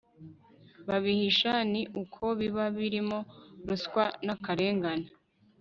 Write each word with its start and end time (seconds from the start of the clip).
babihisha 0.87 1.51
ni 1.71 1.81
uko 2.01 2.23
biba 2.39 2.65
birimo 2.77 3.19
ruswa 3.67 4.03
nakarengane 4.25 5.07